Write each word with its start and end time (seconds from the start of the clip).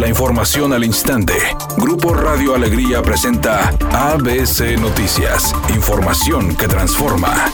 La 0.00 0.08
información 0.08 0.72
al 0.72 0.82
instante. 0.82 1.34
Grupo 1.76 2.14
Radio 2.14 2.54
Alegría 2.54 3.02
presenta 3.02 3.68
ABC 3.92 4.80
Noticias. 4.80 5.54
Información 5.74 6.56
que 6.56 6.66
transforma. 6.66 7.52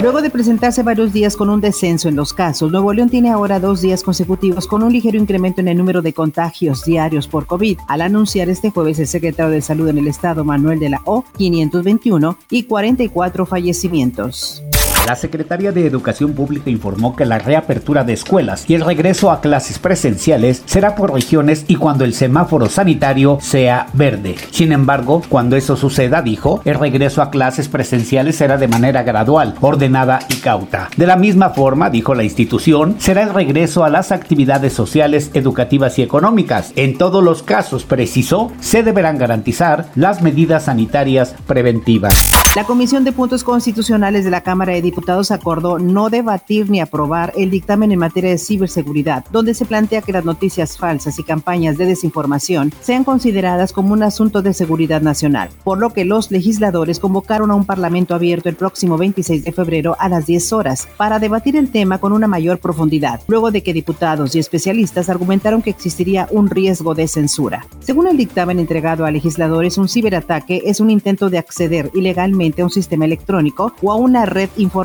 Luego 0.00 0.22
de 0.22 0.30
presentarse 0.30 0.82
varios 0.82 1.12
días 1.12 1.36
con 1.36 1.50
un 1.50 1.60
descenso 1.60 2.08
en 2.08 2.16
los 2.16 2.32
casos, 2.32 2.72
Nuevo 2.72 2.92
León 2.92 3.10
tiene 3.10 3.30
ahora 3.30 3.60
dos 3.60 3.80
días 3.80 4.02
consecutivos 4.02 4.66
con 4.66 4.82
un 4.82 4.92
ligero 4.92 5.16
incremento 5.18 5.60
en 5.60 5.68
el 5.68 5.78
número 5.78 6.02
de 6.02 6.14
contagios 6.14 6.84
diarios 6.84 7.28
por 7.28 7.46
COVID, 7.46 7.78
al 7.86 8.00
anunciar 8.00 8.48
este 8.48 8.70
jueves 8.70 8.98
el 8.98 9.06
secretario 9.06 9.52
de 9.52 9.62
Salud 9.62 9.86
en 9.86 9.98
el 9.98 10.08
estado, 10.08 10.42
Manuel 10.42 10.80
de 10.80 10.90
la 10.90 11.00
O, 11.04 11.24
521 11.38 12.38
y 12.50 12.64
44 12.64 13.46
fallecimientos. 13.46 14.64
La 15.06 15.16
Secretaría 15.16 15.72
de 15.72 15.84
Educación 15.84 16.32
Pública 16.32 16.70
informó 16.70 17.16
que 17.16 17.24
la 17.24 17.40
reapertura 17.40 18.04
de 18.04 18.12
escuelas 18.12 18.64
y 18.68 18.74
el 18.74 18.84
regreso 18.84 19.32
a 19.32 19.40
clases 19.40 19.80
presenciales 19.80 20.62
será 20.64 20.94
por 20.94 21.12
regiones 21.12 21.64
y 21.66 21.74
cuando 21.74 22.04
el 22.04 22.14
semáforo 22.14 22.68
sanitario 22.68 23.38
sea 23.40 23.88
verde. 23.94 24.36
Sin 24.52 24.70
embargo, 24.70 25.20
cuando 25.28 25.56
eso 25.56 25.76
suceda, 25.76 26.22
dijo, 26.22 26.62
el 26.64 26.76
regreso 26.76 27.20
a 27.20 27.30
clases 27.30 27.68
presenciales 27.68 28.36
será 28.36 28.58
de 28.58 28.68
manera 28.68 29.02
gradual, 29.02 29.56
ordenada 29.60 30.20
y 30.28 30.36
cauta. 30.36 30.88
De 30.96 31.08
la 31.08 31.16
misma 31.16 31.50
forma, 31.50 31.90
dijo 31.90 32.14
la 32.14 32.22
institución, 32.22 32.94
será 33.00 33.24
el 33.24 33.34
regreso 33.34 33.82
a 33.82 33.90
las 33.90 34.12
actividades 34.12 34.72
sociales, 34.72 35.32
educativas 35.34 35.98
y 35.98 36.02
económicas. 36.02 36.72
En 36.76 36.96
todos 36.96 37.24
los 37.24 37.42
casos, 37.42 37.82
precisó, 37.82 38.52
se 38.60 38.84
deberán 38.84 39.18
garantizar 39.18 39.90
las 39.96 40.22
medidas 40.22 40.66
sanitarias 40.66 41.34
preventivas. 41.48 42.14
La 42.54 42.64
Comisión 42.64 43.02
de 43.02 43.12
Puntos 43.12 43.44
Constitucionales 43.44 44.24
de 44.24 44.30
la 44.30 44.42
Cámara 44.42 44.74
de 44.74 44.82
Diputados 44.92 45.30
acordó 45.30 45.78
no 45.78 46.10
debatir 46.10 46.68
ni 46.68 46.78
aprobar 46.78 47.32
el 47.34 47.50
dictamen 47.50 47.92
en 47.92 47.98
materia 47.98 48.28
de 48.28 48.36
ciberseguridad, 48.36 49.24
donde 49.32 49.54
se 49.54 49.64
plantea 49.64 50.02
que 50.02 50.12
las 50.12 50.26
noticias 50.26 50.76
falsas 50.76 51.18
y 51.18 51.24
campañas 51.24 51.78
de 51.78 51.86
desinformación 51.86 52.74
sean 52.82 53.02
consideradas 53.02 53.72
como 53.72 53.94
un 53.94 54.02
asunto 54.02 54.42
de 54.42 54.52
seguridad 54.52 55.00
nacional, 55.00 55.48
por 55.64 55.78
lo 55.78 55.94
que 55.94 56.04
los 56.04 56.30
legisladores 56.30 57.00
convocaron 57.00 57.50
a 57.50 57.54
un 57.54 57.64
parlamento 57.64 58.14
abierto 58.14 58.50
el 58.50 58.54
próximo 58.56 58.98
26 58.98 59.42
de 59.42 59.52
febrero 59.52 59.96
a 59.98 60.10
las 60.10 60.26
10 60.26 60.52
horas 60.52 60.86
para 60.98 61.18
debatir 61.18 61.56
el 61.56 61.70
tema 61.70 61.96
con 61.96 62.12
una 62.12 62.28
mayor 62.28 62.58
profundidad, 62.58 63.22
luego 63.28 63.50
de 63.50 63.62
que 63.62 63.72
diputados 63.72 64.34
y 64.34 64.40
especialistas 64.40 65.08
argumentaron 65.08 65.62
que 65.62 65.70
existiría 65.70 66.28
un 66.30 66.50
riesgo 66.50 66.94
de 66.94 67.08
censura. 67.08 67.64
Según 67.80 68.08
el 68.08 68.18
dictamen 68.18 68.58
entregado 68.58 69.06
a 69.06 69.10
legisladores, 69.10 69.78
un 69.78 69.88
ciberataque 69.88 70.64
es 70.66 70.80
un 70.80 70.90
intento 70.90 71.30
de 71.30 71.38
acceder 71.38 71.90
ilegalmente 71.94 72.60
a 72.60 72.66
un 72.66 72.70
sistema 72.70 73.06
electrónico 73.06 73.72
o 73.80 73.90
a 73.90 73.96
una 73.96 74.26
red 74.26 74.50
informática 74.58 74.81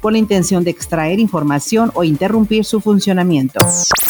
con 0.00 0.12
la 0.12 0.18
intención 0.18 0.64
de 0.64 0.70
extraer 0.70 1.20
información 1.20 1.90
o 1.94 2.04
interrumpir 2.04 2.64
su 2.64 2.80
funcionamiento. 2.80 3.60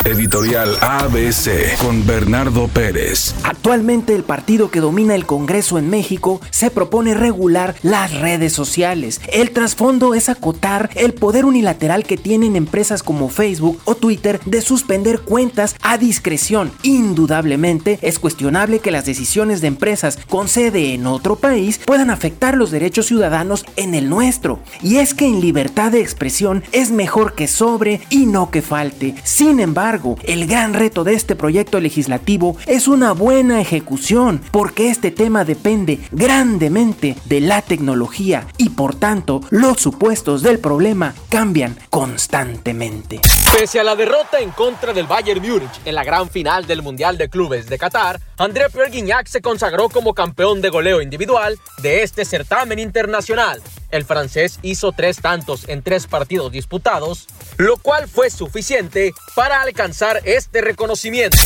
Editorial 0.05 0.77
ABC 0.83 1.78
con 1.78 2.06
Bernardo 2.06 2.69
Pérez. 2.69 3.34
Actualmente 3.42 4.14
el 4.14 4.22
partido 4.22 4.70
que 4.70 4.80
domina 4.80 5.14
el 5.14 5.24
Congreso 5.24 5.78
en 5.78 5.88
México 5.88 6.42
se 6.50 6.70
propone 6.70 7.14
regular 7.14 7.74
las 7.83 8.12
redes 8.12 8.52
sociales. 8.52 9.22
El 9.33 9.52
trasfondo 9.52 10.12
es 10.12 10.28
acotar 10.28 10.91
el 10.94 11.14
poder 11.14 11.46
unilateral 11.46 12.05
que 12.05 12.19
tienen 12.19 12.55
empresas 12.55 13.02
como 13.02 13.30
Facebook 13.30 13.80
o 13.86 13.94
Twitter 13.94 14.41
de 14.44 14.61
suspender 14.61 15.20
cuentas 15.20 15.74
a 15.80 15.96
discreción. 15.96 16.70
Indudablemente 16.83 17.98
es 18.02 18.18
cuestionable 18.18 18.80
que 18.80 18.91
las 18.91 19.06
decisiones 19.06 19.62
de 19.62 19.68
empresas 19.68 20.18
con 20.28 20.48
sede 20.48 20.92
en 20.92 21.06
otro 21.06 21.36
país 21.36 21.80
puedan 21.83 22.11
afectar 22.11 22.58
los 22.58 22.70
derechos 22.70 23.06
ciudadanos 23.06 23.64
en 23.77 23.94
el 23.94 24.11
nuestro. 24.11 24.61
Y 24.83 24.96
es 24.96 25.14
que 25.14 25.24
en 25.24 25.41
libertad 25.41 25.92
de 25.92 26.02
expresión 26.02 26.62
es 26.72 26.91
mejor 26.91 27.34
que 27.34 27.48
sobre 27.48 28.02
y 28.11 28.27
no 28.27 28.50
que 28.50 28.61
falte. 28.61 29.14
Sin 29.24 29.61
embargo, 29.61 29.94
el 30.25 30.47
gran 30.47 30.75
reto 30.75 31.05
de 31.05 31.14
este 31.14 31.37
proyecto 31.37 31.78
legislativo 31.78 32.56
es 32.67 32.89
una 32.89 33.12
buena 33.12 33.61
ejecución, 33.61 34.41
porque 34.51 34.91
este 34.91 35.11
tema 35.11 35.45
depende 35.45 36.01
grandemente 36.11 37.17
de 37.27 37.41
la 37.41 37.62
tecnología 37.62 38.46
y 38.58 38.70
por 38.70 38.95
tanto 38.96 39.41
los 39.51 39.80
supuestos 39.80 40.42
del 40.42 40.58
problema 40.58 41.14
cambian 41.29 41.77
constantemente. 41.91 43.20
Pese 43.57 43.79
a 43.79 43.85
la 43.85 43.95
derrota 43.95 44.41
en 44.41 44.51
contra 44.51 44.92
del 44.92 45.07
Bayern 45.07 45.41
Múnich 45.41 45.80
en 45.85 45.95
la 45.95 46.02
gran 46.02 46.29
final 46.29 46.67
del 46.67 46.83
Mundial 46.83 47.17
de 47.17 47.29
Clubes 47.29 47.67
de 47.68 47.79
Qatar, 47.79 48.20
André 48.36 48.68
Pierre 48.70 48.91
Guignac 48.91 49.29
se 49.29 49.41
consagró 49.41 49.89
como 49.89 50.13
campeón 50.13 50.61
de 50.61 50.70
goleo 50.70 51.01
individual 51.01 51.58
de 51.83 52.02
este 52.02 52.24
certamen 52.24 52.80
internacional. 52.80 53.63
El 53.94 54.05
francés 54.05 54.58
hizo 54.62 54.90
tres 54.90 55.18
tantos 55.20 55.68
en 55.68 55.80
tres 55.80 56.08
partidos 56.08 56.50
disputados, 56.50 57.28
lo 57.58 57.77
cual 57.77 58.08
fue 58.08 58.28
suficiente 58.28 59.14
para 59.36 59.62
alcanzar 59.62 60.20
este 60.24 60.62
reconocimiento. 60.62 61.36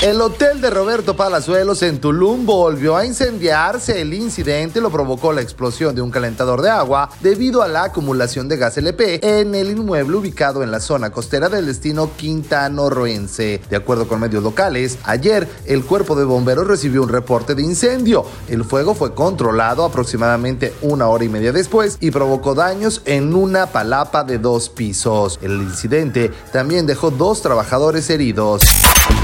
El 0.00 0.18
hotel 0.22 0.62
de 0.62 0.70
Roberto 0.70 1.14
Palazuelos 1.14 1.82
en 1.82 2.00
Tulum 2.00 2.46
volvió 2.46 2.96
a 2.96 3.04
incendiarse. 3.04 4.00
El 4.00 4.14
incidente 4.14 4.80
lo 4.80 4.90
provocó 4.90 5.34
la 5.34 5.42
explosión 5.42 5.94
de 5.94 6.00
un 6.00 6.10
calentador 6.10 6.62
de 6.62 6.70
agua 6.70 7.10
debido 7.20 7.60
a 7.60 7.68
la 7.68 7.84
acumulación 7.84 8.48
de 8.48 8.56
gas 8.56 8.78
LP 8.78 9.20
en 9.22 9.54
el 9.54 9.68
inmueble 9.68 10.16
ubicado 10.16 10.62
en 10.62 10.70
la 10.70 10.80
zona 10.80 11.10
costera 11.10 11.50
del 11.50 11.66
destino 11.66 12.16
Quintano 12.16 12.88
Roense. 12.88 13.60
De 13.68 13.76
acuerdo 13.76 14.08
con 14.08 14.20
medios 14.20 14.42
locales, 14.42 14.96
ayer 15.04 15.46
el 15.66 15.84
cuerpo 15.84 16.16
de 16.16 16.24
bomberos 16.24 16.66
recibió 16.66 17.02
un 17.02 17.10
reporte 17.10 17.54
de 17.54 17.60
incendio. 17.60 18.24
El 18.48 18.64
fuego 18.64 18.94
fue 18.94 19.14
controlado 19.14 19.84
aproximadamente 19.84 20.72
una 20.80 21.08
hora 21.08 21.24
y 21.24 21.28
media 21.28 21.52
después 21.52 21.89
y 22.00 22.10
provocó 22.10 22.54
daños 22.54 23.02
en 23.04 23.34
una 23.34 23.66
palapa 23.66 24.24
de 24.24 24.38
dos 24.38 24.68
pisos. 24.68 25.38
El 25.42 25.62
incidente 25.62 26.30
también 26.52 26.86
dejó 26.86 27.10
dos 27.10 27.42
trabajadores 27.42 28.08
heridos. 28.10 28.62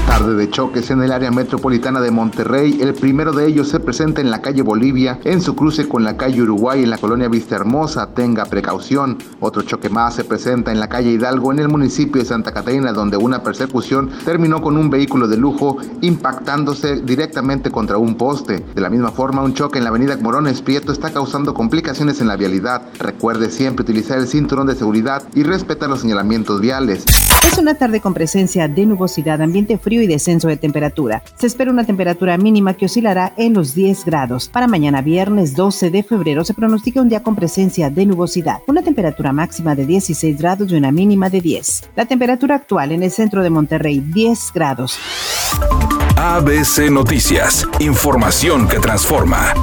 Tarde 0.05 0.35
de 0.35 0.49
choques 0.49 0.89
en 0.89 1.01
el 1.01 1.11
área 1.11 1.31
metropolitana 1.31 2.01
de 2.01 2.11
Monterrey. 2.11 2.79
El 2.81 2.93
primero 2.93 3.33
de 3.33 3.45
ellos 3.45 3.67
se 3.69 3.79
presenta 3.79 4.21
en 4.21 4.31
la 4.31 4.41
calle 4.41 4.61
Bolivia, 4.61 5.19
en 5.23 5.41
su 5.41 5.55
cruce 5.55 5.87
con 5.87 6.03
la 6.03 6.17
calle 6.17 6.41
Uruguay 6.41 6.83
en 6.83 6.89
la 6.89 6.97
colonia 6.97 7.27
Vista 7.27 7.55
Hermosa. 7.55 8.13
Tenga 8.13 8.45
precaución. 8.45 9.17
Otro 9.39 9.61
choque 9.63 9.89
más 9.89 10.15
se 10.15 10.23
presenta 10.23 10.71
en 10.71 10.79
la 10.79 10.89
calle 10.89 11.11
Hidalgo 11.11 11.51
en 11.51 11.59
el 11.59 11.67
municipio 11.67 12.21
de 12.21 12.27
Santa 12.27 12.53
Catarina, 12.53 12.93
donde 12.93 13.17
una 13.17 13.43
persecución 13.43 14.09
terminó 14.25 14.61
con 14.61 14.77
un 14.77 14.89
vehículo 14.89 15.27
de 15.27 15.37
lujo 15.37 15.77
impactándose 16.01 17.01
directamente 17.01 17.69
contra 17.69 17.97
un 17.97 18.15
poste. 18.15 18.59
De 18.59 18.81
la 18.81 18.89
misma 18.89 19.11
forma, 19.11 19.43
un 19.43 19.53
choque 19.53 19.77
en 19.77 19.83
la 19.83 19.89
avenida 19.89 20.17
Morones 20.17 20.61
Prieto 20.61 20.91
está 20.91 21.11
causando 21.11 21.53
complicaciones 21.53 22.21
en 22.21 22.27
la 22.27 22.33
vialidad. 22.47 22.81
Recuerde 22.99 23.51
siempre 23.51 23.83
utilizar 23.83 24.17
el 24.17 24.27
cinturón 24.27 24.67
de 24.67 24.75
seguridad 24.75 25.23
y 25.35 25.43
respetar 25.43 25.89
los 25.89 26.01
señalamientos 26.01 26.61
viales. 26.61 27.03
Es 27.45 27.57
una 27.57 27.75
tarde 27.75 27.99
con 27.99 28.13
presencia 28.13 28.67
de 28.67 28.85
nubosidad, 28.85 29.41
ambiente 29.41 29.77
frío 29.77 30.01
y 30.01 30.07
descenso 30.07 30.47
de 30.47 30.57
temperatura. 30.57 31.23
Se 31.37 31.47
espera 31.47 31.71
una 31.71 31.85
temperatura 31.85 32.37
mínima 32.37 32.73
que 32.73 32.85
oscilará 32.85 33.33
en 33.37 33.53
los 33.53 33.73
10 33.73 34.05
grados. 34.05 34.47
Para 34.47 34.67
mañana 34.67 35.01
viernes 35.01 35.55
12 35.55 35.89
de 35.89 36.03
febrero 36.03 36.45
se 36.45 36.53
pronostica 36.53 37.01
un 37.01 37.09
día 37.09 37.23
con 37.23 37.35
presencia 37.35 37.89
de 37.89 38.05
nubosidad, 38.05 38.59
una 38.67 38.81
temperatura 38.81 39.33
máxima 39.33 39.75
de 39.75 39.85
16 39.85 40.37
grados 40.37 40.71
y 40.71 40.75
una 40.75 40.91
mínima 40.91 41.29
de 41.29 41.41
10. 41.41 41.89
La 41.95 42.05
temperatura 42.05 42.55
actual 42.55 42.91
en 42.91 43.03
el 43.03 43.11
centro 43.11 43.43
de 43.43 43.49
Monterrey 43.49 43.99
10 43.99 44.51
grados. 44.53 44.97
ABC 46.15 46.89
Noticias, 46.89 47.67
información 47.79 48.67
que 48.67 48.79
transforma. 48.79 49.53